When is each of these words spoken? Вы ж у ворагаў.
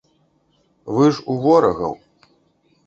Вы 0.95 1.05
ж 1.19 1.21
у 1.33 1.37
ворагаў. 1.45 1.93